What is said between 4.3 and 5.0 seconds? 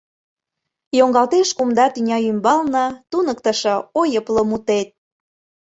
мутет.